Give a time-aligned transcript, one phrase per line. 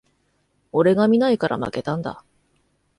[0.71, 2.23] 俺が見ないから負けたんだ